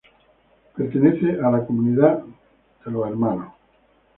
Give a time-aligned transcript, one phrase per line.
[0.75, 2.23] Pertenece a la comunidad
[2.85, 3.53] de los Hermanos Maristas.